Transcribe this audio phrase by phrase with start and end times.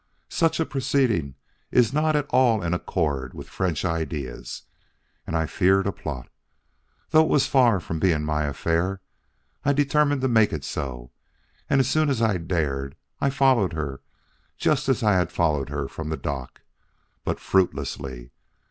[0.29, 1.35] Such a proceeding
[1.69, 4.63] is not at all in accord with French ideas,
[5.27, 6.27] and I feared a plot.
[7.11, 9.01] Though it was far from being my affair,
[9.63, 11.11] I determined to make it so;
[11.69, 14.01] and as soon as I dared, I followed her
[14.57, 16.61] just as I had followed her from the dock.
[17.23, 18.31] But fruitlessly!